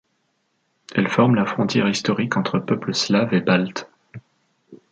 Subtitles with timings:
[0.95, 3.87] Elle forme la frontière historique entre peuples slaves et baltes.